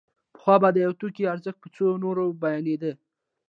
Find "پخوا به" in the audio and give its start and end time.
0.35-0.69